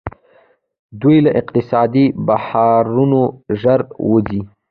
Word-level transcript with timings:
دوی 1.01 1.17
له 1.25 1.31
اقتصادي 1.41 2.05
بحرانونو 2.27 3.21
ژر 3.61 3.81
وځي. 4.09 4.41